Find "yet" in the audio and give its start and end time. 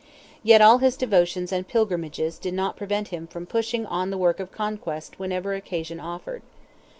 0.41-0.63